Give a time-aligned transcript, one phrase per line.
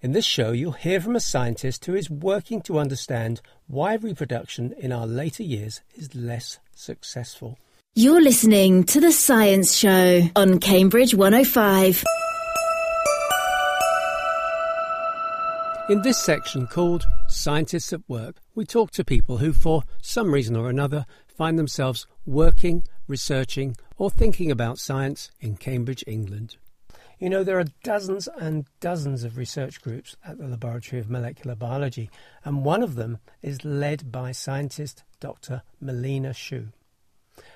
[0.00, 4.72] In this show, you'll hear from a scientist who is working to understand why reproduction
[4.78, 7.58] in our later years is less successful.
[7.96, 12.04] You're listening to The Science Show on Cambridge 105.
[15.88, 20.54] In this section called Scientists at Work, we talk to people who, for some reason
[20.54, 26.56] or another, find themselves working, researching, or thinking about science in Cambridge, England.
[27.20, 31.56] You know, there are dozens and dozens of research groups at the Laboratory of Molecular
[31.56, 32.10] Biology,
[32.44, 35.62] and one of them is led by scientist Dr.
[35.80, 36.72] Melina Schuh.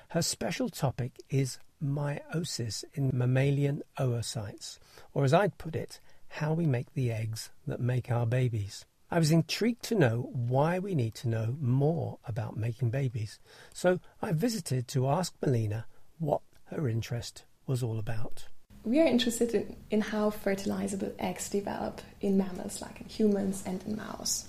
[0.09, 4.79] Her special topic is meiosis in mammalian oocytes,
[5.13, 8.85] or as I'd put it, how we make the eggs that make our babies.
[9.09, 13.39] I was intrigued to know why we need to know more about making babies,
[13.73, 15.85] so I visited to ask Melina
[16.19, 18.47] what her interest was all about.
[18.85, 23.81] We are interested in, in how fertilizable eggs develop in mammals, like in humans and
[23.85, 24.45] in mouse.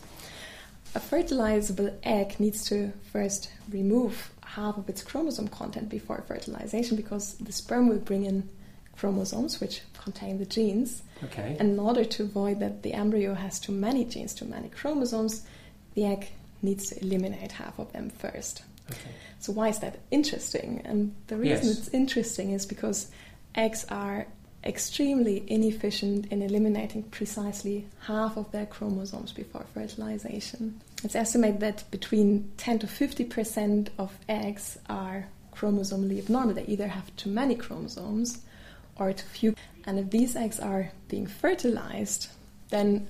[0.94, 7.34] A fertilizable egg needs to first remove half of its chromosome content before fertilization because
[7.34, 8.48] the sperm will bring in
[8.96, 11.02] chromosomes which contain the genes.
[11.24, 11.56] Okay.
[11.58, 15.44] And in order to avoid that the embryo has too many genes, too many chromosomes,
[15.94, 16.28] the egg
[16.62, 18.62] needs to eliminate half of them first.
[18.90, 19.10] Okay.
[19.40, 20.82] So why is that interesting?
[20.84, 21.78] And the reason Yes.
[21.78, 23.10] it's interesting is because
[23.54, 24.26] eggs are
[24.64, 30.80] extremely inefficient in eliminating precisely half of their chromosomes before fertilization.
[31.02, 36.54] It's estimated that between 10 to 50 percent of eggs are chromosomally abnormal.
[36.54, 38.40] They either have too many chromosomes
[38.96, 39.54] or too few.
[39.86, 42.28] And if these eggs are being fertilized,
[42.70, 43.08] then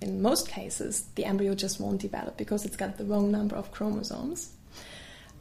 [0.00, 3.72] in most cases the embryo just won't develop because it's got the wrong number of
[3.72, 4.52] chromosomes.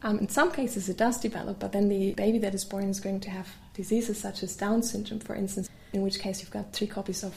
[0.01, 2.99] Um, in some cases, it does develop, but then the baby that is born is
[2.99, 6.73] going to have diseases such as Down syndrome, for instance, in which case you've got
[6.73, 7.33] three copies of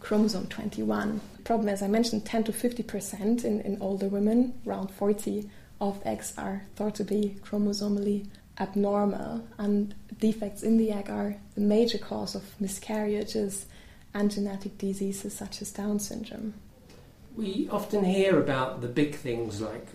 [0.00, 1.20] chromosome 21.
[1.44, 5.48] Problem, as I mentioned, 10 to 50 percent in, in older women, around 40
[5.80, 8.26] of eggs are thought to be chromosomally
[8.58, 13.66] abnormal, and defects in the egg are the major cause of miscarriages
[14.12, 16.54] and genetic diseases such as Down syndrome.
[17.36, 19.86] We often hear about the big things like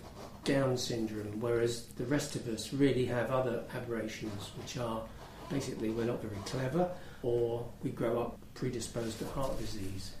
[0.44, 5.02] Down syndrome, whereas the rest of us really have other aberrations, which are
[5.50, 6.90] basically we're not very clever
[7.22, 10.12] or we grow up predisposed to heart disease.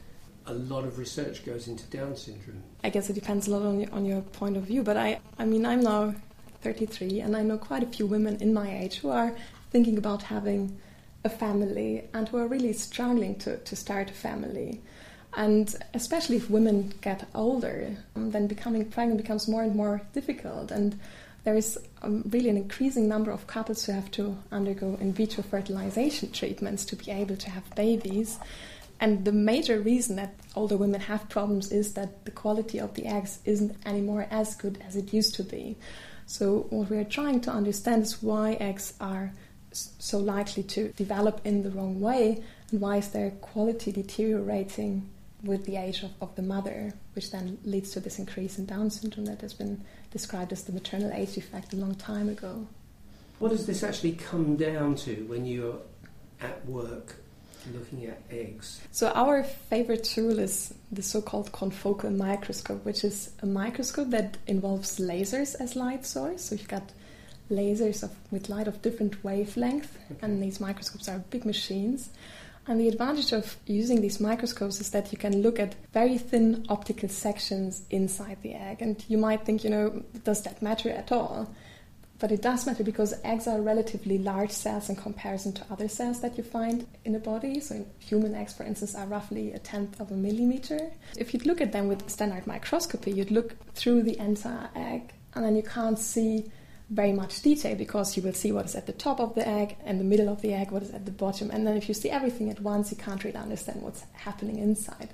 [0.46, 2.62] A lot of research goes into Down syndrome.
[2.84, 5.20] I guess it depends a lot on your, on your point of view, but I,
[5.38, 6.14] I mean, I'm now
[6.62, 9.34] 33 and I know quite a few women in my age who are
[9.70, 10.78] thinking about having
[11.24, 14.80] a family and who are really struggling to, to start a family.
[15.34, 20.70] And especially if women get older, um, then becoming pregnant becomes more and more difficult.
[20.70, 20.98] And
[21.46, 25.44] there is um, really an increasing number of couples who have to undergo in vitro
[25.44, 28.40] fertilization treatments to be able to have babies.
[28.98, 33.06] And the major reason that older women have problems is that the quality of the
[33.06, 35.76] eggs isn't anymore as good as it used to be.
[36.26, 39.30] So, what we are trying to understand is why eggs are
[39.70, 42.42] so likely to develop in the wrong way
[42.72, 45.08] and why is their quality deteriorating
[45.42, 48.90] with the age of, of the mother, which then leads to this increase in Down
[48.90, 52.66] syndrome that has been described as the maternal age effect a long time ago.
[53.38, 55.78] What does this actually come down to when you're
[56.40, 57.16] at work
[57.72, 58.80] looking at eggs?
[58.92, 64.98] So our favorite tool is the so-called confocal microscope, which is a microscope that involves
[64.98, 66.44] lasers as light source.
[66.44, 66.92] So you've got
[67.50, 72.10] lasers of, with light of different wavelength, and these microscopes are big machines.
[72.68, 76.66] And the advantage of using these microscopes is that you can look at very thin
[76.68, 78.82] optical sections inside the egg.
[78.82, 81.48] And you might think, you know, does that matter at all?
[82.18, 86.20] But it does matter because eggs are relatively large cells in comparison to other cells
[86.22, 87.60] that you find in a body.
[87.60, 90.90] So, human eggs, for instance, are roughly a tenth of a millimeter.
[91.16, 95.44] If you'd look at them with standard microscopy, you'd look through the entire egg, and
[95.44, 96.50] then you can't see
[96.90, 99.76] very much detail because you will see what is at the top of the egg
[99.84, 101.50] and the middle of the egg, what is at the bottom.
[101.50, 105.10] And then if you see everything at once, you can't really understand what's happening inside.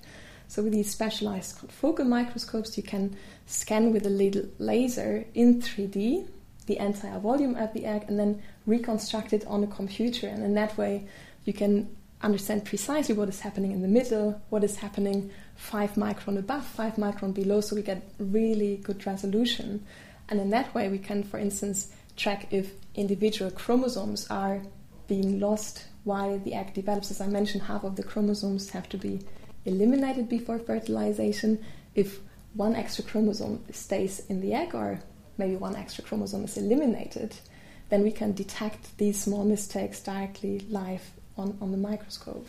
[0.49, 3.16] So with these specialized confocal microscopes, you can
[3.47, 6.28] scan with a little laser in 3D
[6.66, 10.27] the entire volume of the egg and then reconstruct it on a computer.
[10.28, 11.07] And in that way,
[11.45, 11.89] you can
[12.22, 16.95] understand precisely what is happening in the middle, what is happening five micron above, five
[16.95, 19.84] micron below, so we get really good resolution.
[20.32, 24.62] And in that way, we can, for instance, track if individual chromosomes are
[25.06, 27.10] being lost while the egg develops.
[27.10, 29.20] As I mentioned, half of the chromosomes have to be
[29.66, 31.62] eliminated before fertilization.
[31.94, 32.20] If
[32.54, 35.00] one extra chromosome stays in the egg, or
[35.36, 37.36] maybe one extra chromosome is eliminated,
[37.90, 42.46] then we can detect these small mistakes directly live on, on the microscope.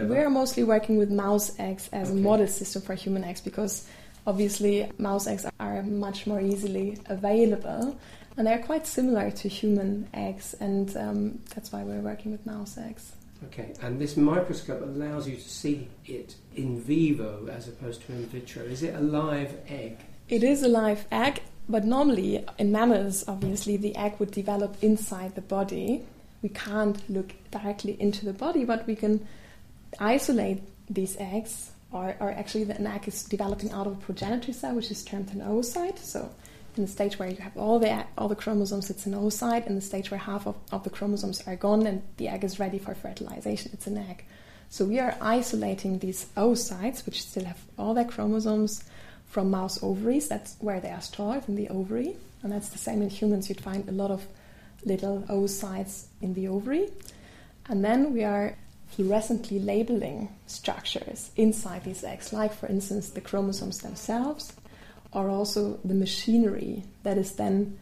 [0.00, 2.18] We're mostly working with mouse eggs as Okay.
[2.18, 3.86] a model system for human eggs because
[4.26, 7.98] obviously mouse eggs are much more easily available
[8.36, 12.78] and they're quite similar to human eggs, and um, that's why we're working with mouse
[12.78, 13.12] eggs.
[13.44, 18.26] Okay, and this microscope allows you to see it in vivo as opposed to in
[18.26, 18.62] vitro.
[18.62, 19.98] Is it a live egg?
[20.28, 25.34] It is a live egg, but normally in mammals, obviously, the egg would develop inside
[25.34, 26.02] the body.
[26.42, 29.26] We can't look directly into the body, but we can
[29.98, 34.52] isolate these eggs, or, or actually, the, an egg is developing out of a progenitor
[34.52, 35.98] cell, which is termed an oocyte.
[35.98, 36.30] So,
[36.76, 39.66] in the stage where you have all the all the chromosomes, it's an oocyte.
[39.66, 42.60] In the stage where half of, of the chromosomes are gone and the egg is
[42.60, 44.24] ready for fertilization, it's an egg.
[44.68, 48.84] So we are isolating these oocytes, which still have all their chromosomes,
[49.30, 50.28] from mouse ovaries.
[50.28, 53.48] That's where they are stored in the ovary, and that's the same in humans.
[53.48, 54.26] You'd find a lot of
[54.84, 56.90] little oocytes in the ovary,
[57.68, 58.56] and then we are
[58.96, 64.52] fluorescently labeling structures inside these eggs, like for instance the chromosomes themselves,
[65.12, 67.78] or also the machinery that is then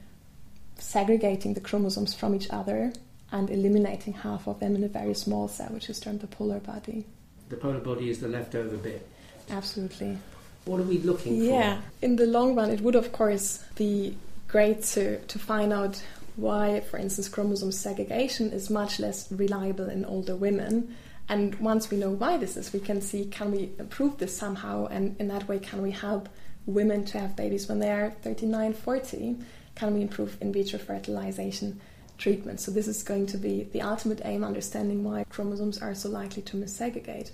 [0.78, 2.92] segregating the chromosomes from each other
[3.32, 6.60] and eliminating half of them in a very small cell, which is termed the polar
[6.60, 7.04] body.
[7.48, 9.06] The polar body is the leftover bit.
[9.50, 10.16] Absolutely.
[10.64, 11.44] What are we looking for?
[11.44, 14.16] Yeah, in the long run, it would of course be
[14.46, 16.02] great to, to find out
[16.38, 20.94] why, for instance, chromosome segregation is much less reliable in older women.
[21.28, 24.86] And once we know why this is, we can see can we improve this somehow,
[24.86, 26.28] and in that way, can we help
[26.64, 29.36] women to have babies when they are 39, 40?
[29.74, 31.80] Can we improve in vitro fertilization
[32.18, 32.60] treatment?
[32.60, 36.42] So, this is going to be the ultimate aim understanding why chromosomes are so likely
[36.42, 37.32] to missegregate.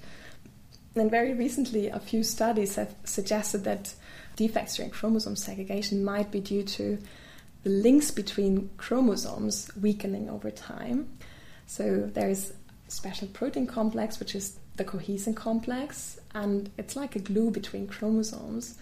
[0.96, 3.94] And very recently, a few studies have suggested that
[4.34, 6.98] defects during chromosome segregation might be due to
[7.64, 11.08] the links between chromosomes weakening over time.
[11.66, 12.52] So there's
[12.86, 17.86] a special protein complex, which is the cohesin complex, and it's like a glue between
[17.86, 18.78] chromosomes.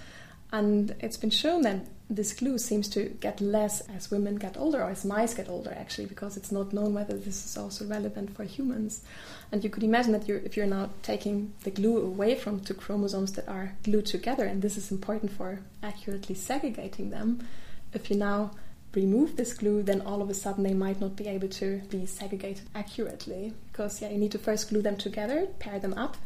[0.53, 4.83] And it's been shown that this glue seems to get less as women get older,
[4.83, 8.35] or as mice get older, actually, because it's not known whether this is also relevant
[8.37, 9.03] for humans.
[9.51, 12.75] And you could imagine that you're, if you're now taking the glue away from two
[12.75, 17.47] chromosomes that are glued together, and this is important for accurately segregating them,
[17.95, 18.51] if you now
[18.95, 22.07] remove this glue, then all of a sudden they might not be able to be
[22.07, 23.55] segregated accurately.
[23.71, 26.17] Because, yeah, you need to first glue them together, pair them up,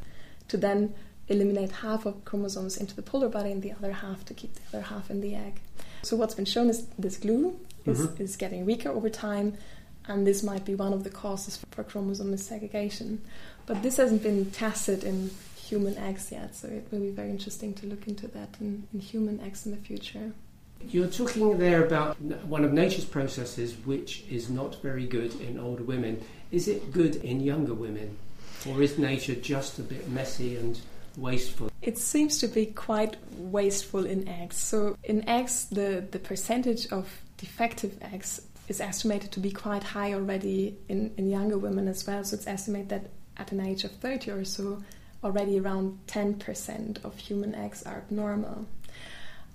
[0.49, 0.95] to then
[1.29, 4.61] eliminate half of chromosomes into the polar body and the other half to keep the
[4.79, 5.61] other half in the egg.
[6.03, 8.21] So what's been shown is this glue is, Mhm.
[8.21, 9.55] is getting weaker over time,
[10.07, 13.19] and this might be one of the causes for chromosome missegregation.
[13.67, 17.75] But this hasn't been tested in human eggs yet, so it will be very interesting
[17.75, 20.33] to look into that in, in human eggs in the future.
[20.81, 25.83] You're talking there about one of nature's processes which is not very good in older
[25.83, 26.23] women.
[26.53, 28.17] Is it good in younger women?
[28.69, 30.79] Or is nature just a bit messy and
[31.17, 31.71] wasteful?
[31.83, 34.57] It seems to be quite wasteful in eggs.
[34.57, 40.13] So in eggs, the, the percentage of defective eggs is estimated to be quite high
[40.15, 42.25] already in, in younger women as well.
[42.25, 44.83] So it's estimated that at an age of 30 or so,
[45.23, 48.67] already around 10% of human eggs are abnormal.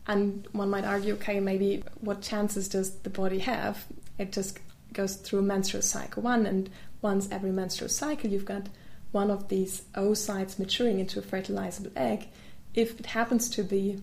[0.08, 3.86] And one might argue, okay, maybe what chances does the body have?
[4.18, 4.60] It just
[4.94, 6.70] goes through a menstrual cycle one, and
[7.02, 8.68] once every menstrual cycle, you've got
[9.12, 12.28] one of these oocytes maturing into a fertilizable egg.
[12.74, 14.02] If it happens to be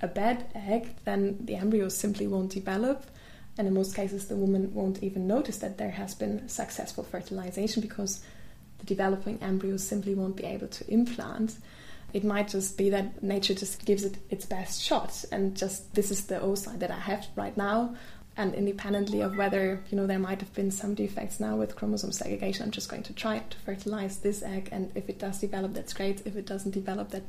[0.00, 3.04] a bad egg, then the embryo simply won't develop,
[3.56, 7.82] and in most cases, the woman won't even notice that there has been successful fertilization
[7.82, 8.20] because
[8.78, 11.56] the developing embryo simply won't be able to implant.
[12.12, 16.10] It might just be that nature just gives it its best shot, and just this
[16.10, 17.96] is the oocyte that I have right now.
[18.36, 22.12] And independently of whether you know there might have been some defects now with chromosome
[22.12, 25.74] segregation, I'm just going to try to fertilize this egg, and if it does develop,
[25.74, 26.24] that's great.
[26.24, 27.24] If it doesn't develop, that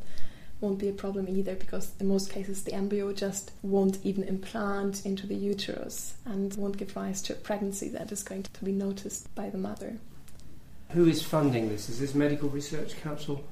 [0.61, 5.05] won't be a problem either, because in most cases the embryo just won't even implant
[5.05, 8.71] into the uterus and won't give rise to a pregnancy that is going to be
[8.71, 9.97] noticed by the mother.
[10.91, 11.89] Who is funding this?
[11.89, 13.43] Is this Medical Research Council?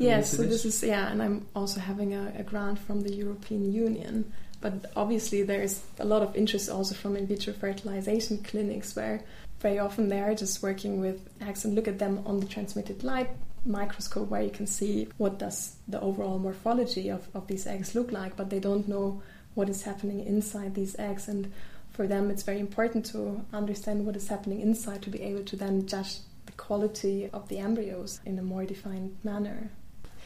[0.00, 3.70] Yes, so this is yeah, and I'm also having a, a grant from the European
[3.70, 4.32] Union.
[4.62, 9.22] But obviously, there's a lot of interest also from in vitro fertilization clinics, where
[9.60, 13.04] very often they are just working with eggs and look at them on the transmitted
[13.04, 13.28] light
[13.66, 18.10] microscope, where you can see what does the overall morphology of, of these eggs look
[18.10, 19.22] like, but they don't know
[19.54, 21.28] what is happening inside these eggs.
[21.28, 21.52] And
[21.92, 25.56] for them, it's very important to understand what is happening inside to be able to
[25.56, 29.70] then judge the quality of the embryos in a more defined manner.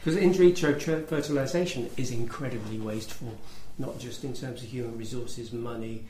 [0.05, 3.35] Because in vitro fertilization is incredibly wasteful,
[3.79, 6.03] not just in terms of human resources, money,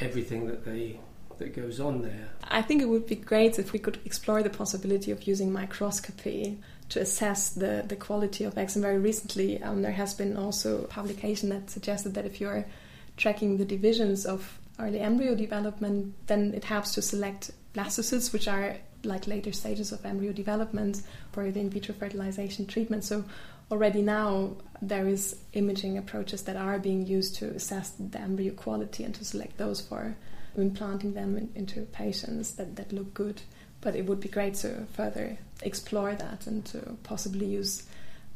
[0.00, 0.98] everything that they
[1.38, 2.30] that goes on there.
[2.42, 6.58] I think it would be great if we could explore the possibility of using microscopy
[6.88, 8.74] to assess the, the quality of eggs.
[8.74, 12.66] And very recently, um, there has been also publication that suggested that if you're
[13.16, 18.76] tracking the divisions of early embryo development, then it helps to select blastocysts, which are
[19.04, 21.02] like later stages of embryo development
[21.32, 23.04] for the in vitro fertilization treatment.
[23.04, 23.24] So
[23.70, 29.04] already now there is imaging approaches that are being used to assess the embryo quality
[29.04, 30.16] and to select those for
[30.56, 33.42] implanting them in, into patients that, that look good.
[33.80, 37.84] But it would be great to further explore that and to possibly use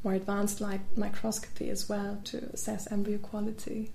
[0.05, 3.91] more advanced light microscopy as well to assess embryo quality.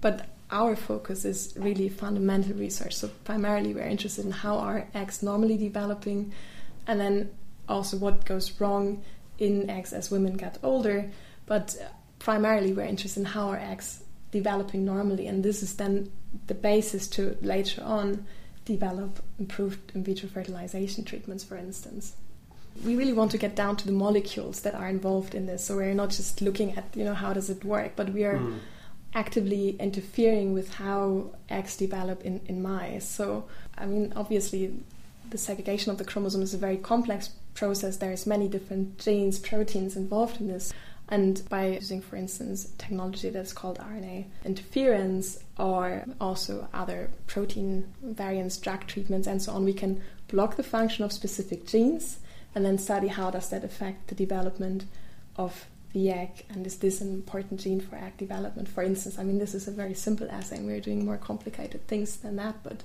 [0.00, 2.94] But our focus is really fundamental research.
[2.94, 6.32] So primarily we're interested in how are eggs normally developing
[6.86, 7.30] and then
[7.68, 9.02] also what goes wrong
[9.38, 11.10] in eggs as women get older.
[11.46, 11.76] But
[12.18, 16.10] primarily we're interested in how are eggs developing normally and this is then
[16.46, 18.24] the basis to later on
[18.64, 22.14] develop improved in vitro fertilization treatments for instance
[22.84, 25.74] we really want to get down to the molecules that are involved in this so
[25.74, 28.58] we're not just looking at you know how does it work but we are mm
[29.14, 33.08] actively interfering with how eggs develop in, in mice.
[33.08, 33.44] So,
[33.76, 34.74] I mean, obviously,
[35.30, 37.96] the segregation of the chromosome is a very complex process.
[37.96, 40.72] There's many different genes, proteins involved in this.
[41.08, 48.56] And by using, for instance, technology that's called RNA interference or also other protein variants,
[48.58, 52.20] drug treatments, and so on, we can block the function of specific genes
[52.54, 54.84] and then study how does that affect the development
[55.36, 58.68] of the egg and is this an important gene for egg development?
[58.68, 61.86] For instance i mean this is a very simple assay and we're doing more complicated
[61.86, 62.82] things than that but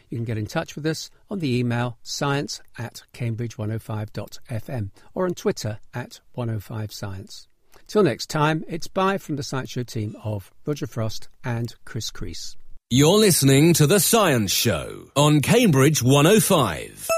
[0.09, 5.35] You can get in touch with us on the email science at cambridge105.fm or on
[5.35, 7.47] Twitter at 105science.
[7.87, 12.11] Till next time, it's bye from the Science Show team of Roger Frost and Chris
[12.11, 12.57] Crease.
[12.89, 17.09] You're listening to The Science Show on Cambridge 105.